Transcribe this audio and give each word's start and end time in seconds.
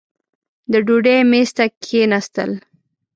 د 0.71 0.73
ډوډۍ 0.85 1.19
مېز 1.31 1.49
ته 1.57 1.65
کښېنستل. 1.81 2.51